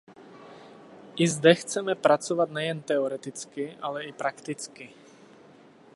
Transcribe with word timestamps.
I 1.15 1.27
zde 1.27 1.55
chceme 1.55 1.95
pracovat 1.95 2.51
nejen 2.51 2.81
teoreticky, 2.81 3.77
ale 3.81 4.03
i 4.05 4.11
prakticky. 4.11 4.93